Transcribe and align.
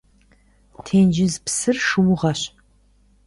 Тенджыз 0.85 1.33
псыр 1.45 1.77
шыугъэщ. 1.87 2.41